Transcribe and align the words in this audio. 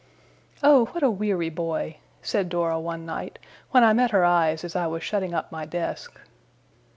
'Oh, 0.63 0.85
what 0.85 1.03
a 1.03 1.11
weary 1.11 1.51
boy!' 1.51 1.97
said 2.23 2.49
Dora 2.49 2.79
one 2.79 3.05
night, 3.05 3.37
when 3.69 3.83
I 3.83 3.93
met 3.93 4.09
her 4.09 4.25
eyes 4.25 4.63
as 4.63 4.75
I 4.75 4.87
was 4.87 5.03
shutting 5.03 5.35
up 5.35 5.51
my 5.51 5.63
desk. 5.63 6.19